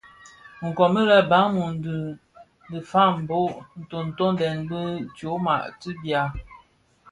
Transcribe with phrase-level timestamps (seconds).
[0.77, 1.73] Komid lè Balum
[2.71, 3.39] dhi fag bō
[4.17, 6.23] toňdènga bi tyoma ti bia.